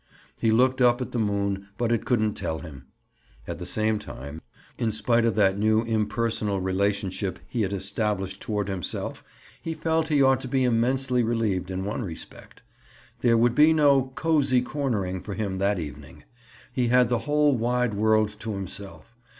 He 0.35 0.49
looked 0.49 0.81
up 0.81 0.99
at 0.99 1.11
the 1.11 1.19
moon, 1.19 1.67
but 1.77 1.91
it 1.91 2.05
couldn't 2.05 2.33
tell 2.33 2.57
him. 2.57 2.87
At 3.47 3.59
the 3.59 3.67
same 3.67 3.99
time, 3.99 4.41
in 4.79 4.91
spite 4.91 5.25
of 5.25 5.35
that 5.35 5.59
new 5.59 5.83
impersonal 5.83 6.59
relationship 6.59 7.37
he 7.47 7.61
had 7.61 7.71
established 7.71 8.41
toward 8.41 8.67
himself, 8.67 9.23
he 9.61 9.75
felt 9.75 10.07
he 10.07 10.19
ought 10.23 10.41
to 10.41 10.47
be 10.47 10.63
immensely 10.63 11.23
relieved 11.23 11.69
in 11.69 11.85
one 11.85 12.01
respect. 12.01 12.63
There 13.19 13.37
would 13.37 13.53
be 13.53 13.73
no 13.73 14.11
"cozy 14.15 14.63
cornering" 14.63 15.21
for 15.21 15.35
him 15.35 15.59
that 15.59 15.77
evening. 15.77 16.23
He 16.73 16.87
had 16.87 17.09
the 17.09 17.19
whole 17.29 17.55
wide 17.55 17.93
world 17.93 18.35
to 18.39 18.55
himself. 18.55 19.15